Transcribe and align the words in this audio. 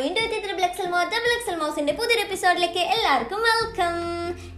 വീണ്ടും 0.00 0.22
എത്തി 0.24 0.38
double 0.44 0.64
XL 0.66 0.86
മോ 0.92 0.98
ഡബിൾ 1.12 1.30
എക്സൽ 1.36 1.56
മൗസിന്റെ 1.60 1.92
പുതിയൊരു 1.92 2.22
എപ്പിസോഡിലേക്ക് 2.26 2.82
എല്ലാവർക്കും 2.94 3.40
വെൽക്കം 3.48 3.94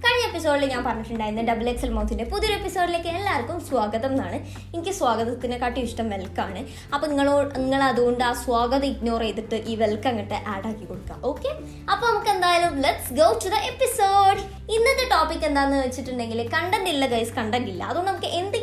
കഴിഞ്ഞ 0.05 0.23
എപ്പിസോഡിൽ 0.29 0.71
ഞാൻ 0.73 0.85
പറഞ്ഞിട്ടുണ്ടായിരുന്ന 0.87 1.43
ഡബിൾ 1.51 1.67
എക്സൽ 1.71 1.91
മൗസിന്റെ 1.97 2.25
പുതിയൊരു 2.25 2.55
എപ്പിസോഡിലേക്ക് 2.59 3.09
എല്ലാവർക്കും 3.09 3.59
സ്വാഗതം 3.61 4.13
എന്നാണ്. 4.15 4.39
എനിക്ക് 4.75 4.91
സ്വാഗതത്തിനെക്കാട്ടി 4.91 5.81
ഇഷ്ടം 5.81 6.11
വെൽക്കാണ് 6.11 6.61
അപ്പൊ 6.95 7.07
നിങ്ങളോ 7.07 7.35
നിങ്ങൾ 7.57 7.83
അതുകൊണ്ട് 7.83 8.25
ആ 8.25 8.33
സ്വാഗതം 8.45 8.87
ഇഗ്നോർ 8.87 9.21
ചെയ്തിട്ട് 9.21 9.59
ഈ 9.71 9.77
വെൽക്കം 9.77 10.11
അങ്ങോട്ട് 10.13 10.39
ആഡ് 10.53 10.67
ആക്കി 10.67 10.85
കൊടുക്കാം. 10.87 11.19
ഓക്കെ 11.25 11.51
അപ്പൊ 11.93 12.05
നമുക്ക് 12.11 12.31
എന്തായാലും 12.31 12.81
let's 12.87 13.13
go 13.21 13.29
to 13.45 13.49
the 13.49 13.61
episode 13.73 14.41
ഇന്നത്തെ 14.77 15.05
ടോപ്പിക് 15.15 15.47
എന്താണെന്ന് 15.47 15.81
വെച്ചിട്ടുണ്ടെങ്കിൽ 15.87 16.43
കണ്ടന്റ് 16.57 16.91
ഇല്ല 16.91 17.07
ഗൈസ് 17.07 17.33
കണ്ടന്റ് 17.39 17.71
ഇല്ല. 17.73 17.83
അതുകൊണ്ട് 17.85 18.11
നമുക്ക് 18.11 18.27
എന്തെങ്കിലുമൊക്കെ 18.27 18.62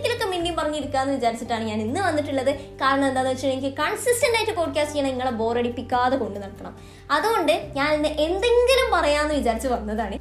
പറഞ്ഞിരിക്കാന്ന് 0.70 1.14
വിചാരിച്ചിട്ടാണ് 1.14 1.64
ഞാൻ 1.64 1.82
ഇന്ന് 1.82 2.02
വന്നിട്ടുള്ളത്. 2.02 2.56
കാരണം 2.56 3.08
എന്താണെന്ന് 3.08 3.36
വെച്ചാൽ 3.36 3.50
എനിക്ക് 3.50 3.78
കൺസിസ്റ്റന്റ് 3.78 4.38
ആയിട്ട് 4.38 4.56
പോഡ്കാസ്റ്റ് 4.56 4.94
ചെയ്യണം 4.94 5.10
നിങ്ങളെ 5.10 5.32
ബോറടിപ്പിക്കാതെ 5.32 6.18
കൊണ്ട് 6.18 6.40
നടക്കണം. 6.40 6.78
അതുകൊണ്ട് 7.12 7.72
ഞാൻ 7.76 7.94
ഇന്ന് 7.94 8.10
എന്തെങ്കിലും 8.10 8.92
പറയാമെന്ന് 8.94 9.36
വിചാരിച്ച് 9.36 9.68
വന്നതാണ്. 9.68 10.18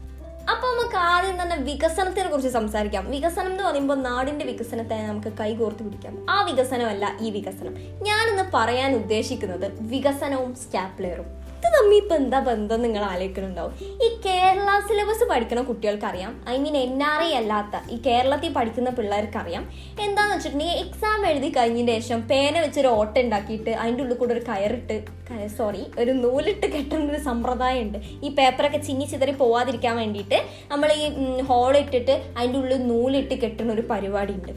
അപ്പോൾ 0.51 0.71
നമുക്ക് 0.75 0.97
ആദ്യം 0.97 1.43
തന്നെ 1.43 1.57
വികസനത്തിനെ 1.57 2.29
കുറിച്ച് 2.29 2.51
സംസാരിക്കാം. 2.51 3.11
വികസനം 3.11 3.47
എന്ന് 3.47 3.65
പറയുമ്പോൾ 3.65 4.03
നാടിന്റെ 4.03 4.45
വികസനത്തെ 4.45 4.95
നമുക്ക് 4.95 5.33
കൈകോർത്ത് 5.41 5.83
പിടിക്കാം. 5.83 6.27
ആ 6.31 6.43
വികസനമല്ല 6.43 7.17
ഈ 7.21 7.31
വികസനം. 7.31 7.75
ഞാനിന്ന് 8.03 8.43
പറയാൻ 8.55 8.95
ഉദ്ദേശിക്കുന്നത് 8.95 9.73
വികസനവും 9.81 10.55
സ്റ്റാപ്ലെയറും 10.55 11.48
ഇത് 11.59 11.67
തമ്മിൽ 11.75 11.97
ഇപ്പൊ 11.97 12.15
എന്താ 12.17 12.39
ബന്ധം 12.47 12.81
നിങ്ങൾ 12.85 13.03
ആലോചിക്കുന്നുണ്ടാവും? 13.05 13.73
ഈ 14.05 14.09
കേരള 14.25 14.69
സിലബസ് 14.89 15.25
പഠിക്കുന്ന 15.31 15.63
കുട്ടികൾക്കറിയാം 15.63 16.33
I 16.49 16.57
mean 16.59 16.77
N 16.79 17.03
R 17.05 17.21
I 17.23 17.31
അല്ലാത്ത 17.39 17.81
ഈ 17.91 17.99
കേരളത്തിൽ 18.07 18.51
പഠിക്കുന്ന 18.53 18.91
പിള്ളേർക്കറിയാം. 18.91 19.65
എന്താന്ന് 20.05 20.35
വെച്ചിട്ടുണ്ടെങ്കിൽ 20.35 20.79
എക്സാം 20.85 21.27
എഴുതി 21.31 21.51
കഴിഞ്ഞതിന് 21.51 21.97
ശേഷം 21.99 22.23
പേന 22.31 22.55
വെച്ചൊരു 22.61 22.91
ഓട്ട 22.99 23.15
ഉണ്ടാക്കിയിട്ട് 23.21 23.71
അതിന്റെ 23.77 24.03
ഉള്ളിൽ 24.03 24.17
കൂടെ 24.17 24.35
ഒരു 24.35 24.45
കയറിട്ട് 24.49 24.97
സോറി 25.57 25.83
ഒരു 25.99 26.13
നൂലിട്ട് 26.23 26.67
കെട്ടുന്ന 26.67 27.13
ഒരു 27.13 27.23
സമ്പ്രദായം 27.25 27.83
ഉണ്ട് 27.85 27.99
ഈ 28.25 28.31
പേപ്പറൊക്കെ 28.35 28.81
ചിന്നി 28.87 29.07
ചിതറി 29.07 29.35
പോവാതിരിക്കാൻ 29.41 29.97
വേണ്ടിയിട്ട് 29.97 30.39
നമ്മൾ 30.71 30.91
ഈ 30.99 31.07
ഹോളിട്ടിട്ട് 31.51 32.15
അതിന്റെ 32.39 32.59
ഉള്ളിൽ 32.59 32.81
നൂലിട്ട് 32.89 33.37
കെട്ടുന്ന 33.45 33.73
ഒരു 33.73 33.85
പരിപാടി 33.91 34.35
ഉണ്ട് 34.39 34.53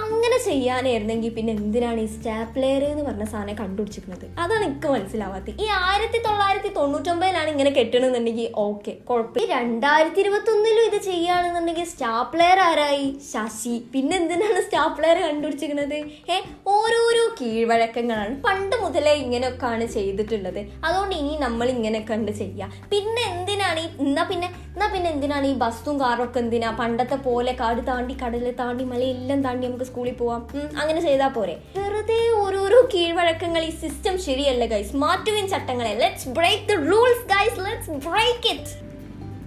അങ്ങനെ 0.00 0.38
ചെയ്യാനായിരുന്നെങ്കിൽ 0.46 1.30
പിന്നെ 1.36 1.52
എന്തിനാണ് 1.52 2.00
ഈ 2.00 2.08
സ്റ്റാപ്ലെയർ 2.14 2.82
എന്ന് 2.84 3.04
പറഞ്ഞ 3.04 3.24
സാധനം 3.32 3.56
കണ്ടുപിടിച്ചിരിക്കുന്നത് 3.60 4.26
അതാണ് 4.42 4.64
എനിക്ക് 4.68 4.88
മനസ്സിലാവാത്തത്. 4.94 5.60
ഈ 5.64 5.68
ആയിരത്തി 5.82 6.18
തൊള്ളായിരത്തി 6.26 6.70
തൊണ്ണൂറ്റൊമ്പതിലാണ് 6.78 7.48
ഇങ്ങനെ 7.54 7.70
കെട്ടണമെന്നുണ്ടെങ്കിൽ 7.78 8.48
ഓക്കെ 8.66 8.92
കുഴപ്പം 9.08 9.40
ഈ 9.42 9.46
രണ്ടായിരത്തി 9.56 10.20
ഇരുപത്തി 10.24 10.52
ഒന്നിലും 10.54 10.84
ഇത് 10.90 10.98
ചെയ്യുകയാണെന്നുണ്ടെങ്കിൽ 11.08 11.86
സ്റ്റാപ്ലെയർ 11.92 12.60
ആരായി? 12.68 13.08
ശശി. 13.32 13.74
പിന്നെ 13.94 14.16
എന്തിനാണ് 14.16 14.60
സ്റ്റാപ്ലെയർ 14.66 15.18
കണ്ടുപിടിച്ചിരിക്കുന്നത് 15.26 15.98
ഏ 16.34 16.38
ഓരോരോ 16.76 17.24
കീഴ്വഴക്കങ്ങളാണ്. 17.40 18.34
പണ്ട് 18.48 18.76
മുതലേ 18.84 19.14
ഇങ്ങനെയൊക്കെയാണ് 19.24 19.86
ചെയ്തിട്ടുള്ളത്. 19.96 20.60
അതുകൊണ്ട് 20.84 21.14
ഇനി 21.20 21.34
നമ്മൾ 21.46 21.66
ഇങ്ങനെ 21.76 22.00
കണ്ട് 22.12 22.32
ചെയ്യുക 22.32 22.70
പിന്നെ 22.94 23.24
എന്തിനാണ് 23.32 23.80
ഈ 23.80 23.88
എന്നാ 24.06 24.24
പിന്നെ 24.32 24.48
എന്നാ 24.76 24.86
പിന്നെ 24.92 25.08
എന്തിനാണ് 25.10 25.46
ഈ 25.46 25.54
ബസ്സും 25.62 25.94
കാറും 26.00 26.22
ഒക്കെ 26.24 26.38
എന്തിനാ? 26.38 26.70
പണ്ടത്തെ 26.80 27.16
പോലെ 27.26 27.52
കാട് 27.60 27.80
താണ്ടി 27.86 28.14
കടൽ 28.22 28.46
താണ്ടി 28.58 28.84
മലയെല്ലാം 28.84 29.40
താണ്ടി 29.44 29.64
നമുക്ക് 29.66 29.85
സ്കൂളിൽ 29.86 30.12
പോവാം. 30.12 30.48
അങ്ങനെ 30.78 31.00
ചെയ്താൽ 31.00 31.28
പോരെ. 31.28 31.58
വെറുതെ 31.76 32.30
ഓരോരോ 32.30 32.88
കീഴ്വഴക്കങ്ങൾ 32.94 33.62
ഈ 33.64 33.70
സിസ്റ്റം 33.70 34.18
ശരിയല്ല 34.22 34.64
ഗൈസ് 34.64 34.96
മാറ്റുവിൻ 34.96 35.48
ചട്ടങ്ങളെ. 35.48 35.94
Let's 35.94 36.28
break 36.28 36.68
the 36.68 36.90
rules 36.90 37.28
guys 37.28 37.60
let's 37.60 37.90
break 37.90 38.54
it 38.54 38.86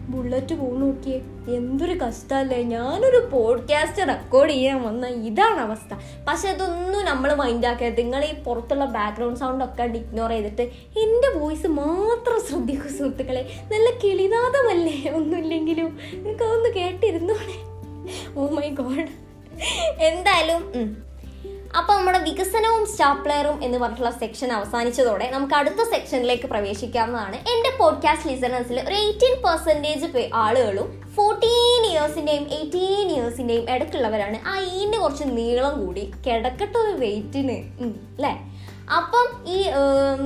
bullet 0.10 0.56
പോ 0.56 0.68
നോക്കിയേ. 0.78 1.18
എന്തൊരു 1.56 1.94
കഷ്ടമല്ലേ 1.94 2.64
ഞാനൊരു 2.64 3.30
പോഡ്കാസ്റ്റ് 3.34 4.08
റെക്കോർഡ് 4.08 4.50
ചെയ്യാൻ 4.50 4.82
വന്ന 4.82 5.08
ഇതാണ് 5.08 5.60
അവസ്ഥ. 5.60 5.94
പക്ഷെ 6.28 6.50
അതൊന്നും 6.50 7.06
നമ്മൾ 7.06 7.34
മൈൻഡാക്കരുത് 7.34 7.98
നിങ്ങൾ 7.98 8.26
ഈ 8.26 8.34
പുറത്തുള്ള 8.34 8.86
ബാക്ക്ഗ്രൗണ്ട് 8.86 9.40
സൗണ്ട് 9.40 9.66
ഒക്കെ 9.66 9.84
ഇഗ്നോർ 9.84 10.30
ചെയ്തിട്ട് 10.30 10.62
എന്റെ 11.00 11.40
വോയിസ് 11.40 11.68
മാത്രം 11.68 12.42
ശ്രദ്ധിക്കൂ 12.50 12.90
സുഹൃത്തുക്കളെ. 12.90 13.50
നല്ല 13.72 13.90
കിളിനാഥമല്ലേ 14.04 15.12
ഒന്നുമില്ലെങ്കിലും. 15.16 16.00
നിങ്ങൾക്ക് 16.14 16.44
അതൊന്ന് 16.44 16.70
കേട്ടിരുന്നോളെ 16.70 17.58
ഓ 18.40 18.48
മൈ 18.48 18.70
ഗോഡ് 18.70 19.29
എന്തായാലും 20.00 20.64
അപ്പോൾ 21.80 21.80
അപ്പൊ 21.80 21.96
നമ്മുടെ 21.96 22.20
വികസനവും 22.20 22.88
സ്റ്റാപ്ലെയറും 22.92 23.64
എന്ന് 23.64 23.78
പറഞ്ഞിട്ടുള്ള 23.78 24.12
സെക്ഷൻ 24.12 24.54
അവസാനിച്ചതോടെ 24.54 25.32
നമുക്ക് 25.32 25.54
അടുത്ത 25.54 25.82
സെക്ഷനിലേക്ക് 25.92 26.48
പ്രവേശിക്കാവുന്നതാണ്. 26.48 27.36
എന്റെ 27.36 27.72
പോഡ്കാസ്റ്റ് 27.80 28.30
ലിസണേഴ്സിൽ 28.30 28.80
ഒരു 28.88 28.96
എയ്റ്റീൻ 28.96 29.36
പെർസെന്റേജ് 29.44 30.08
ആളുകളും 30.34 31.02
ഫോർട്ടീൻ 31.16 31.84
ഇയേഴ്സിന്റെയും 31.92 32.48
എയ്റ്റീൻ 32.52 33.08
ഇയേഴ്സിന്റെയും 33.12 33.70
ഇടയ്ക്കുള്ളവരാണ്. 33.70 34.48
ആ 34.48 34.60
ഈന്റെ 34.60 34.98
കുറച്ച് 34.98 35.24
നീളം 35.24 35.86
കൂടി 35.86 36.12
കിടക്കട്ടെ 36.28 36.78
ഒരു 36.78 36.96
വെയിറ്റിന് 36.98 37.58
അല്ലേ 38.18 38.34
അപ്പം 38.98 39.28
ഈ 39.46 39.58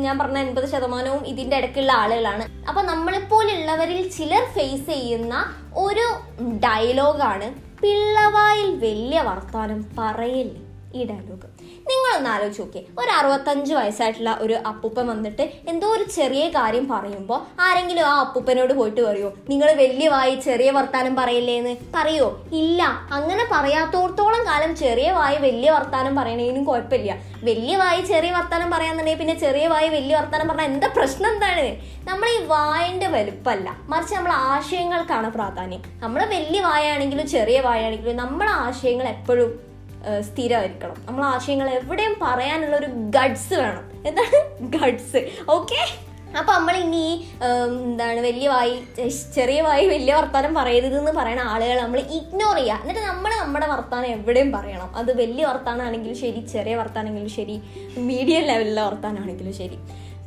ഞാൻ 0.01 0.19
പറഞ്ഞ 0.19 0.37
എൺപത് 0.37 0.67
ശതമാനവും 0.69 1.27
ഇതിന്റെ 1.27 1.57
ഇടയ്ക്കുള്ള 1.57 1.91
ആളുകളാണ്. 1.91 2.67
അപ്പൊ 2.69 2.81
നമ്മളെപ്പോലുള്ളവരിൽ 2.81 4.09
ചിലർ 4.09 4.45
ഫേസ് 4.45 4.87
ചെയ്യുന്ന 4.87 5.35
ഒരു 5.75 6.07
ഡയലോഗാണ് 6.65 7.62
പിള്ളവായിൽ 7.83 8.69
വലിയ 8.75 9.21
വർത്താനം 9.21 9.85
പറയല്ലേ? 9.97 10.61
ഈ 10.95 11.05
ഡയലോഗ് 11.05 11.47
നിങ്ങളൊന്ന് 12.03 12.29
ആലോചിച്ച് 12.29 12.61
നോക്കി 12.61 12.81
ഒരു 13.01 13.11
അറുപത്തഞ്ച് 13.11 13.73
വയസ്സായിട്ടുള്ള 13.73 14.31
ഒരു 14.41 14.55
അപ്പൂപ്പൻ 14.65 15.05
വന്നിട്ട് 15.07 15.43
എന്തോ 15.67 15.87
ഒരു 15.87 16.05
ചെറിയ 16.15 16.43
കാര്യം 16.49 16.85
പറയുമ്പോൾ 16.87 17.39
ആരെങ്കിലും 17.61 18.05
ആ 18.05 18.13
അപ്പൂപ്പനോട് 18.19 18.73
പോയിട്ട് 18.73 19.01
പറയുമോ 19.01 19.31
നിങ്ങൾ 19.49 19.69
വലിയ 19.73 20.07
വായി 20.07 20.35
ചെറിയ 20.45 20.71
വർത്താനം 20.71 21.15
പറയില്ലേ 21.15 21.55
എന്ന് 21.57 21.73
പറയോ 21.95 22.27
ഇല്ല 22.53 22.81
അങ്ങനെ 23.11 23.45
പറയാത്തോടത്തോളം 23.51 24.45
കാലം 24.45 24.75
ചെറിയ 24.75 25.11
വായി 25.11 25.37
വലിയ 25.37 25.71
വർത്താനം 25.71 26.15
പറയണേനും 26.15 26.63
കുഴപ്പമില്ല. 26.65 27.11
വലിയ 27.43 27.75
വായി 27.77 28.01
ചെറിയ 28.01 28.31
വർത്താനം 28.31 28.71
പറയാന്നുണ്ടെങ്കിൽ 28.71 29.19
പിന്നെ 29.19 29.35
ചെറിയ 29.35 29.67
വായി 29.67 29.89
വലിയ 29.89 30.15
വർത്താനം 30.15 30.47
പറഞ്ഞാൽ 30.47 30.65
എന്താ 30.65 30.87
പ്രശ്നം 30.97 31.29
എന്താണ്? 31.33 31.65
നമ്മൾ 32.05 32.27
ഈ 32.29 32.39
വായന്റെ 32.45 33.07
വലുപ്പമല്ല 33.07 33.69
മറിച്ച് 33.89 34.15
നമ്മൾ 34.15 34.31
ആശയങ്ങൾക്കാണ് 34.51 35.29
പ്രാധാന്യം. 35.31 35.83
നമ്മൾ 36.01 36.21
വലിയ 36.35 36.61
വായാണെങ്കിലും 36.61 37.27
ചെറിയ 37.27 37.59
വായാണെങ്കിലും 37.61 38.17
നമ്മളെ 38.17 38.51
ആശയങ്ങൾ 38.65 39.07
എപ്പോഴും 39.07 39.51
സ്ഥിരമായിരിക്കണം. 40.29 40.95
നമ്മൾ 41.05 41.25
ആശയങ്ങൾ 41.25 41.69
എവിടെയും 41.69 42.15
പറയാനുള്ള 42.21 42.75
ഒരു 42.75 42.85
ഗഡ്സ് 42.85 43.53
വേണം. 43.53 43.83
എന്താണ്? 44.05 44.39
ഗഡ്സ് 44.61 45.21
ഓക്കെ 45.49 45.81
അപ്പൊ 46.39 46.53
നമ്മൾ 46.53 46.75
ഇനി 46.75 47.27
എന്താണ് 47.47 48.19
വലിയ 48.19 48.47
വായി 48.49 48.83
ചെറിയ 49.35 49.61
വായി 49.61 49.87
വലിയ 49.87 50.13
വർത്താനം 50.15 50.55
പറയരുത് 50.55 50.97
എന്ന് 50.99 51.11
പറയുന്ന 51.11 51.41
ആളുകൾ 51.41 51.81
നമ്മൾ 51.81 51.99
ഇഗ്നോർ 51.99 52.55
ചെയ്യുക. 52.55 52.79
എന്നിട്ട് 52.81 53.01
നമ്മൾ 53.01 53.33
നമ്മുടെ 53.41 53.67
വർത്താനം 53.67 54.05
എവിടെയും 54.05 54.51
പറയണം. 54.51 54.89
അത് 54.95 55.17
വലിയ 55.17 55.45
വർത്താനാണെങ്കിലും 55.45 56.15
ശരി 56.15 56.39
ചെറിയ 56.53 56.75
വർത്താനാണെങ്കിലും 56.75 57.29
ശരി 57.29 57.61
മീഡിയം 57.97 58.41
ലെവലിലെ 58.41 58.81
വർത്താനാണെങ്കിലും 58.81 59.53
ശരി. 59.53 59.77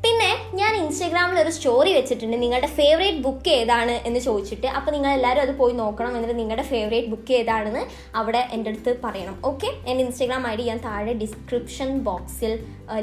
പിന്നെ 0.05 0.31
ഞാൻ 0.59 0.73
ഇൻസ്റ്റാഗ്രാമിൽ 0.81 1.39
ഒരു 1.43 1.53
സ്റ്റോറി 1.57 1.93
വെച്ചിട്ടുണ്ട്. 1.97 2.37
നിങ്ങളുടെ 2.43 2.69
ഫേവറേറ്റ് 2.79 3.23
ബുക്ക് 3.27 3.51
ഏതാണ് 3.61 3.95
എന്ന് 4.09 4.21
ചോദിച്ചിട്ട്. 4.27 4.69
അപ്പോൾ 4.79 4.91
നിങ്ങൾ 4.97 5.11
എല്ലാവരും 5.17 5.43
അത് 5.47 5.53
പോയി 5.61 5.75
നോക്കണം 5.81 6.13
എന്നിട്ട് 6.17 6.37
നിങ്ങളുടെ 6.39 6.65
ഫേവറേറ്റ് 6.73 7.11
ബുക്ക് 7.15 7.35
ഏതാണെന്ന് 7.41 7.83
അവിടെ 8.21 8.43
എന്റെ 8.57 8.71
അടുത്ത് 8.71 8.93
പറയണം. 9.05 9.37
ഓക്കെ 9.51 9.71
എന്റെ 9.87 10.05
ഇൻസ്റ്റാഗ്രാം 10.05 10.47
ഐ 10.53 10.55
ഡി 10.61 10.67
ഞാൻ 10.71 10.81
താഴെ 10.89 11.15
ഡിസ്ക്രിപ്ഷൻ 11.25 11.91
ബോക്സിൽ 12.09 12.55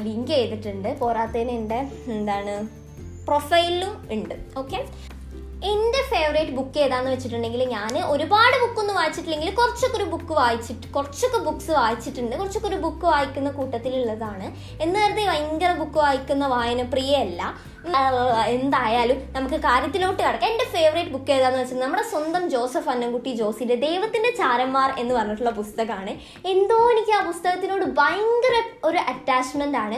ലിങ്ക് 0.07 0.31
ചെയ്തിട്ടുണ്ട്. 0.35 0.89
പോരാത്തതിന് 0.99 1.53
എന്റെ 1.59 1.81
എന്താണ് 2.15 2.55
പ്രൊഫൈലും 3.27 3.93
ഉണ്ട്. 4.11 4.35
ഓക്കെ 4.61 4.79
എന്റെ 5.71 5.99
ഫേവറേറ്റ് 6.11 6.51
ബുക്ക് 6.51 6.79
ഏതാന്ന് 6.79 7.11
വെച്ചിട്ടുണ്ടെങ്കിൽ 7.11 7.63
ഞാൻ 7.63 7.93
ഒരുപാട് 8.13 8.55
ബുക്കൊന്നും 8.63 8.95
വായിച്ചിട്ടില്ലെങ്കിൽ 8.95 9.49
കുറച്ചൊക്കെ 9.55 9.97
ഒരു 9.97 10.03
ബുക്ക് 10.03 10.33
വായിച്ചിട്ട് 10.33 10.87
കുറച്ചൊക്കെ 10.87 11.37
ബുക്ക്സ് 11.37 11.71
വായിച്ചിട്ടുണ്ട്. 11.71 12.35
കുറച്ചൊക്കെ 12.35 12.67
ഒരു 12.67 12.75
ബുക്ക് 12.75 13.05
വായിക്കുന്ന 13.05 13.51
കൂട്ടത്തിലുള്ളതാണ്. 13.51 14.47
എന്ന് 14.81 14.99
കരുതി 14.99 15.25
ഭയങ്കര 15.27 15.71
ബുക്ക് 15.73 15.97
വായിക്കുന്ന 15.97 16.47
വായന 16.47 16.83
പ്രിയല്ല 16.83 17.41
എന്തായാലും 18.55 19.17
നമുക്ക് 19.35 19.57
കാര്യത്തിലോട്ട് 19.65 20.19
കിടക്കാം. 20.23 20.49
എന്റെ 20.51 20.65
ഫേവറേറ്റ് 20.73 21.11
ബുക്ക് 21.15 21.31
ഏതാന്ന് 21.35 21.59
വെച്ചാൽ 21.61 21.79
നമ്മുടെ 21.79 22.03
സ്വന്തം 22.11 22.43
ജോസഫ് 22.53 22.89
അന്നൻകുട്ടി 22.93 23.31
ജോസിന്റെ 23.39 23.75
ദൈവത്തിന്റെ 23.83 24.31
ചാരന്മാർ 24.39 24.89
എന്ന് 25.01 25.13
പറഞ്ഞിട്ടുള്ള 25.17 25.51
പുസ്തകമാണ്. 25.59 26.13
എന്തോ 26.53 26.77
എനിക്ക് 26.93 27.13
ആ 27.17 27.21
പുസ്തകത്തിനോട് 27.29 27.85
ഭയങ്കര 27.99 28.55
ഒരു 28.89 28.99
അറ്റാച്ച്മെന്റ് 29.11 29.79
ആണ്. 29.85 29.97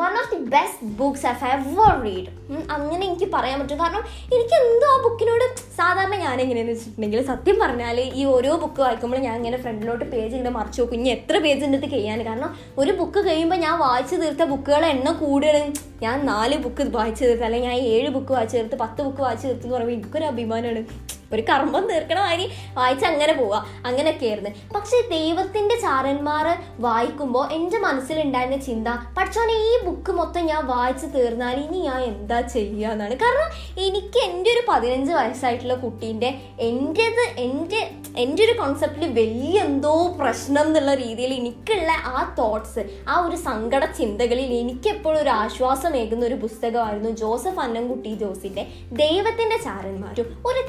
One 0.00 0.14
of 0.22 0.30
the 0.34 0.40
best 0.56 0.88
books 1.02 1.26
I 1.26 1.34
ever 1.56 1.92
read 2.06 2.30
അങ്ങനെ 2.76 3.02
എനിക്ക് 3.08 3.28
പറയാൻ 3.34 3.56
പറ്റും. 3.60 3.78
കാരണം 3.82 4.02
എനിക്ക് 4.34 4.56
എന്തോ 4.62 4.88
ആ 4.94 4.98
ബുക്കിനോട് 5.04 5.46
സാധാരണ 5.78 6.14
ഞാൻ 6.24 6.36
എങ്ങനെയെന്ന് 6.44 6.72
വെച്ചിട്ടുണ്ടെങ്കിൽ 6.72 7.22
സത്യം 7.30 7.56
പറഞ്ഞാൽ 7.62 8.00
ഈ 8.00 8.24
ഓരോ 8.34 8.52
ബുക്ക് 8.64 8.80
വായിക്കുമ്പോൾ 8.86 9.22
ഞാൻ 9.28 9.36
ഇങ്ങനെ 9.40 9.60
ഫ്രണ്ടിലോട്ട് 9.62 10.04
പേജ് 10.12 10.32
ഇങ്ങനെ 10.34 10.54
മറിച്ച് 10.58 10.80
നോക്കും. 10.80 10.98
ഇനി 11.00 11.08
എത്ര 11.18 11.36
പേജ് 11.46 11.64
അടുത്ത് 11.68 11.88
കഴിയാൻ 11.94 12.20
കാരണം 12.26 12.50
ഒരു 12.78 12.92
ബുക്ക് 12.92 13.20
കഴിയുമ്പോൾ 13.28 13.60
ഞാൻ 13.66 13.78
വായിച്ചു 13.78 14.16
തീർത്ത 14.16 14.42
ബുക്കുകളെ 14.52 14.88
എണ്ണം 14.96 15.14
കൂടുകയാണ് 15.24 15.72
ഞാൻ 16.04 16.18
നാല് 16.26 16.56
ബുക്ക് 16.62 16.71
വായിച്ചു 16.80 17.24
തീർത്ത് 17.24 17.44
അല്ലെങ്കിൽ 17.44 17.70
ഞാൻ 17.70 17.78
ഏഴ് 17.78 18.08
ബുക്ക് 18.08 18.32
വായിച്ചു 18.32 18.56
തീർത്ത് 18.56 18.76
പത്ത് 18.76 19.02
ബുക്ക് 19.02 19.20
വായിച്ചു 19.20 19.46
തീർത്ത് 19.46 19.64
എന്ന് 19.64 19.76
പറയുമ്പോൾ 19.76 19.94
എനിക്കൊരു 19.94 20.24
അഭിമാനമാണ്. 20.24 20.84
ഒരു 21.32 21.42
കർമ്മം 21.50 21.84
തീർക്കണ 21.90 22.18
മാതിരി 22.18 22.46
വായിച്ച് 22.74 23.06
അങ്ങനെ 23.06 23.32
പോവാ. 23.32 23.60
അങ്ങനെയൊക്കെ 23.86 24.26
ആയിരുന്നു 24.26 24.50
പക്ഷെ 24.74 24.98
ദൈവത്തിന്റെ 25.10 25.76
ചാരന്മാർ 25.80 26.46
വായിക്കുമ്പോൾ 26.78 27.52
എന്റെ 27.52 27.78
മനസ്സിലുണ്ടായിരുന്ന 27.78 28.58
ചിന്ത 28.68 28.88
പക്ഷോനെ 29.18 29.54
ഈ 29.68 29.72
ബുക്ക് 29.84 30.12
മൊത്തം 30.12 30.46
ഞാൻ 30.46 30.66
വായിച്ച് 30.66 31.06
തീർന്നാൽ 31.06 31.56
ഇനി 31.64 31.80
ഞാൻ 31.80 32.00
എന്താ 32.02 32.40
ചെയ്യുക 32.54 32.86
എന്നാണ്. 32.88 33.14
കാരണം 33.16 33.48
എനിക്ക് 33.86 34.18
എന്റെ 34.28 34.50
ഒരു 34.50 34.62
പതിനഞ്ച് 34.68 35.12
വയസ്സായിട്ടുള്ള 35.12 35.74
കുട്ടീന്റെ 35.74 36.30
എന്റെത് 36.60 37.24
എന്റെ 37.38 37.80
എന്റെ 38.18 38.44
ഒരു 38.44 38.54
കോൺസെപ്റ്റിൽ 38.58 39.04
വലിയ 39.12 39.60
എന്തോ 39.60 39.92
പ്രശ്നം 40.20 40.66
എന്നുള്ള 40.66 40.94
രീതിയിൽ 40.94 41.32
എനിക്കുള്ള 41.34 41.90
ആ 42.04 42.34
തോട്ട്സ് 42.38 42.82
ആ 43.08 43.14
ഒരു 43.26 43.36
സങ്കട 43.36 43.84
ചിന്തകളിൽ 43.98 44.50
എനിക്കെപ്പോഴും 44.54 45.20
ഒരു 45.22 45.28
ആശ്വാസമേകുന്ന 45.28 46.26
ഒരു 46.26 46.34
പുസ്തകമായിരുന്നു 46.34 47.10
ജോസഫ് 47.10 47.60
അന്നംകുട്ടി 47.60 48.12
ജോസിന്റെ 48.14 48.62
ദൈവത്തിന്റെ 48.92 49.56
ചാരന്മാരും. 49.56 50.26
ഒരു 50.46 50.62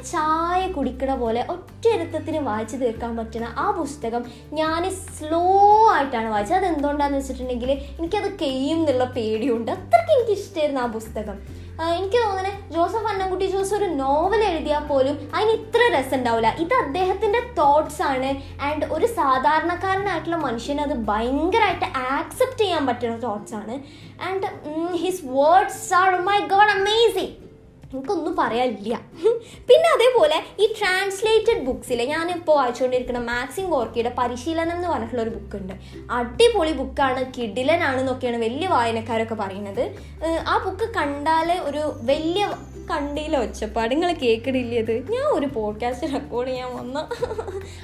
ചായ 0.54 0.66
കുടിക്കണ 0.74 1.12
പോലെ 1.22 1.42
ഒറ്റയിരുത്തത്തിന് 1.52 2.40
വായിച്ചു 2.48 2.76
തീർക്കാൻ 2.82 3.12
പറ്റുന്ന 3.20 3.48
ആ 3.64 3.66
പുസ്തകം 3.78 4.22
ഞാൻ 4.58 4.84
സ്ലോ 5.16 5.40
ആയിട്ടാണ് 5.94 6.30
വായിച്ചത്. 6.34 6.58
അത് 6.58 6.66
എന്തുകൊണ്ടാന്ന് 6.72 7.18
വെച്ചിട്ടുണ്ടെങ്കിൽ 7.20 7.72
എനിക്കത് 7.72 8.28
കെയ്യും 8.42 8.80
എന്നുള്ള 8.82 9.06
പേടിയുണ്ട്. 9.16 9.72
അത്രയ്ക്ക് 9.78 10.14
എനിക്ക് 10.16 10.34
ഇഷ്ടമായിരുന്നു 10.40 10.82
ആ 10.84 10.88
പുസ്തകം. 10.98 11.38
എനിക്ക് 11.98 12.18
തോന്നുന്നത് 12.24 12.58
ജോസഫ് 12.74 13.10
അന്നംകുട്ടി 13.12 13.46
ജോസ് 13.54 13.74
ഒരു 13.80 13.88
നോവൽ 14.02 14.42
എഴുതിയാൽ 14.50 14.84
പോലും 14.90 15.16
അതിന് 15.36 15.54
ഇത്ര 15.60 15.80
രസം 15.96 16.16
ഉണ്ടാവില്ല 16.18 16.50
ഇത് 16.64 16.76
അദ്ദേഹത്തിന്റെ 16.84 17.42
തോട്ട്സ് 17.60 18.02
ആണ്. 18.12 18.30
ആൻഡ് 18.68 18.88
ഒരു 18.98 19.10
സാധാരണക്കാരനായിട്ടുള്ള 19.20 20.40
മനുഷ്യന് 20.48 20.84
അത് 20.88 20.96
ഭയങ്കരമായിട്ട് 21.12 21.88
ആക്സെപ്റ്റ് 22.18 22.64
ചെയ്യാൻ 22.64 22.86
പറ്റുന്ന 22.90 23.18
തോട്ട്സ് 23.28 23.56
ആണ്. 23.62 23.78
And 24.28 24.50
his 25.04 25.26
words 25.38 25.94
are 26.02 26.12
my 26.30 26.40
God 26.54 26.74
amazing 26.80 27.34
എനിക്കൊന്നും 27.94 28.36
പറയാനില്ല. 28.40 29.00
പിന്നെ 29.70 29.90
അതേപോലെ 29.96 30.44
ഈ 30.60 30.74
ട്രാൻസ്ലേറ്റഡ് 30.80 31.66
ബുക്സിൽ 31.66 32.02
ഞാനിപ്പോൾ 32.02 32.56
വായിച്ചുകൊണ്ടിരിക്കുന്ന 32.56 33.20
മാക്സിം 33.20 33.70
ഗോർക്കിയുടെ 33.70 34.16
പരിശീലനം 34.18 34.76
എന്ന് 34.76 34.88
പറഞ്ഞിട്ടുള്ള 34.88 35.22
ഒരു 35.22 35.30
ബുക്കുണ്ട്. 35.30 35.74
അടിപൊളി 36.12 36.72
ബുക്കാണ് 36.72 37.26
കിഡിലനാണെന്നൊക്കെയാണ് 37.38 38.38
വലിയ 38.38 38.68
വായനക്കാരൊക്കെ 38.68 39.36
പറയുന്നത്. 39.36 39.96
ആ 40.48 40.58
ബുക്ക് 40.66 40.94
കണ്ടാൽ 40.94 41.52
ഒരു 41.52 41.92
വലിയ 42.02 42.54
കണ്ടില്ല 42.92 43.38
ഒച്ചപ്പാട്. 43.44 43.92
നിങ്ങൾ 43.92 44.14
കേൾക്കണില്ലേ 44.14 44.78
ഇത്? 44.78 45.12
ഞാൻ 45.12 45.24
ഒരു 45.24 45.46
പോഡ്കാസ്റ്റ് 45.46 46.14
റെക്കോർഡ് 46.14 46.50
ചെയ്യാൻ 46.50 46.78
വന്ന. 46.78 46.98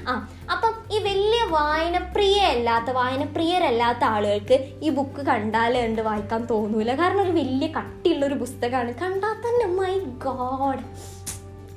ആ 0.08 0.30
അപ്പം 0.52 0.74
ഈ 0.92 1.00
വലിയ 1.00 1.42
വായനപ്രിയ 1.50 2.38
അല്ലാത്ത 2.42 2.92
വായനപ്രിയരല്ലാത്ത 2.92 4.04
ആളുകൾക്ക് 4.04 4.58
ഈ 4.84 4.90
ബുക്ക് 4.90 5.22
കണ്ടാൽ 5.26 5.78
ഉണ്ട് 5.78 6.02
വായിക്കാൻ 6.02 6.46
തോന്നൂല. 6.46 6.94
കാരണം 6.96 7.22
ഒരു 7.22 7.32
വലിയ 7.32 7.68
കട്ടിയുള്ള 7.68 8.26
ഒരു 8.26 8.34
പുസ്തകമാണ്. 8.34 8.94
കണ്ടാൽ 8.94 9.36
തന്നെ 9.46 9.68
my 9.82 9.94
God 10.00 10.84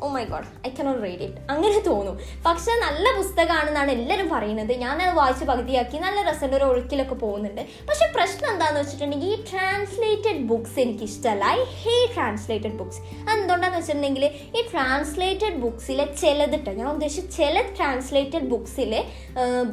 oh 0.03 0.09
my 0.17 0.25
God 0.33 0.49
I 0.69 0.71
cannot 0.79 1.03
read 1.05 1.23
it 1.27 1.41
അങ്ങനെ 1.55 1.79
തോന്നും. 1.89 2.17
പക്ഷെ 2.47 2.73
നല്ല 2.85 3.07
പുസ്തകമാണെന്നാണ് 3.19 3.91
എല്ലാവരും 3.97 4.29
പറയുന്നത്. 4.35 4.73
ഞാനത് 4.85 5.15
വായിച്ച് 5.21 5.45
പകുതിയാക്കി. 5.51 5.97
നല്ല 6.05 6.19
രസമുണ്ട്. 6.29 6.57
ഒരു 6.59 6.67
ഒഴുക്കിലൊക്കെ 6.71 7.17
പോകുന്നുണ്ട്. 7.25 7.63
പക്ഷെ 7.89 8.07
പ്രശ്നം 8.17 8.49
എന്താണെന്ന് 8.53 8.81
വെച്ചിട്ടുണ്ടെങ്കിൽ 8.81 9.29
ഈ 9.35 9.39
ട്രാൻസ്ലേറ്റഡ് 9.51 10.43
ബുക്സ് 10.51 10.77
എനിക്ക് 10.85 11.05
ഇഷ്ടമല്ല 11.11 11.45
ഐ 11.57 11.59
ഹേ 11.83 11.97
ട്രാൻസ്ലേറ്റഡ് 12.15 12.77
ബുക്സ് 12.81 13.01
അതെന്തുകൊണ്ടാന്ന് 13.29 13.79
വെച്ചിട്ടുണ്ടെങ്കിൽ 13.79 14.27
ഈ 14.59 14.63
ട്രാൻസ്ലേറ്റഡ് 14.73 15.59
ബുക്സിലെ 15.65 16.07
ചിലതിട്ട് 16.23 16.71
ഞാൻ 16.81 16.89
ഉദ്ദേശിച്ച 16.89 17.37
ചില 17.41 17.61
ട്രാൻസ്ലേറ്റഡ് 17.77 18.49
ബുക്സിൽ 18.55 18.93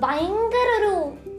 ഭയങ്കര 0.05 0.69
ഒരു 0.79 0.93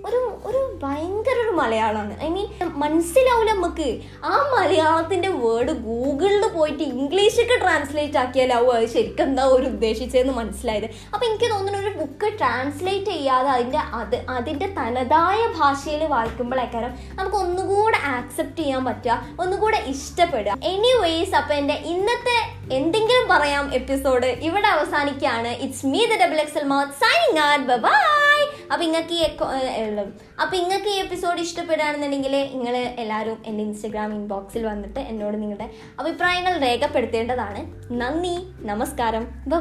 ഒരു 0.06 0.20
ഒരു 0.44 0.61
ഭയങ്കര 0.82 1.37
ഒരു 1.44 1.52
മലയാളമാണ്. 1.56 2.14
ഐ 2.23 2.29
മീൻ 2.29 2.47
മനസ്സിലാവില്ല 2.82 3.52
നമുക്ക് 3.52 4.00
ആ 4.25 4.35
മലയാളത്തിന്റെ 4.55 5.29
വേർഡ് 5.29 5.73
ഗൂഗിളിൽ 5.87 6.47
പോയിട്ട് 6.49 6.82
ഇംഗ്ലീഷൊക്കെ 6.82 7.56
ട്രാൻസ്ലേറ്റ് 7.56 8.19
ആക്കിയാലാവും 8.19 8.73
അത് 8.76 8.87
ശരിക്കും 8.87 9.25
എന്താ 9.25 9.44
ഒരു 9.44 9.67
ഉദ്ദേശിച്ചതെന്ന് 9.67 10.32
മനസ്സിലായത്. 10.32 10.85
അപ്പം 10.85 11.26
എനിക്ക് 11.26 11.50
തോന്നുന്നു 11.50 11.79
ഒരു 11.79 11.93
ബുക്ക് 11.99 12.38
ട്രാൻസ്ലേറ്റ് 12.38 13.11
ചെയ്യാതെ 13.11 13.50
അതിന്റെ 13.50 13.79
അത് 13.79 14.17
അതിന്റെ 14.29 14.67
തനതായ 14.79 15.41
ഭാഷയിൽ 15.58 16.05
വായിക്കുമ്പോഴേക്കാരം 16.05 16.94
നമുക്ക് 17.14 17.37
ഒന്നുകൂടെ 17.37 17.99
ആക്സെപ്റ്റ് 18.06 18.62
ചെയ്യാൻ 18.62 18.85
പറ്റുക 18.85 19.19
ഒന്നുകൂടെ 19.41 19.82
ഇഷ്ടപ്പെടുക. 19.87 20.56
എനിവേസ് 20.62 21.35
അപ്പം 21.35 21.55
എന്റെ 21.55 21.75
ഇന്നത്തെ 21.75 22.38
എന്തെങ്കിലും 22.76 23.29
പറയാം 23.29 23.75
എപ്പിസോഡ് 23.75 24.26
ഇവിടെ 24.26 24.67
അവസാനിക്കുകയാണ്. 24.67 25.49
It's 25.49 25.87
me 25.87 26.02
the 26.06 26.23
double 26.25 26.41
XL 26.47 26.67
mouth 26.75 26.93
signing 27.05 27.43
out 27.52 27.82
bye 27.87 27.94
അപ്പൊ 28.73 28.87
ഇങ്ങക്ക് 28.87 29.15
ഈ 29.15 29.23
അപ്പൊ 30.41 30.57
ഇങ്ങക്ക് 30.57 30.87
ഈ 30.87 30.99
എപ്പിസോഡ് 30.99 31.41
ഇഷ്ടപ്പെടുകയാണെന്നുണ്ടെങ്കിൽ 31.41 32.51
നിങ്ങൾ 32.55 32.77
എല്ലാവരും 32.77 33.43
എന്റെ 33.47 33.65
ഇൻസ്റ്റഗ്രാം 33.65 34.15
ഇൻബോക്സിൽ 34.15 34.67
വന്നിട്ട് 34.67 35.01
എന്നോട് 35.01 35.43
നിങ്ങളുടെ 35.43 35.71
അഭിപ്രായങ്ങൾ 35.99 36.59
രേഖപ്പെടുത്തേണ്ടതാണ്. 36.59 37.93
നന്ദി 37.93 38.67
നമസ്കാരം. 38.67 39.27
ബൈ 39.49 39.59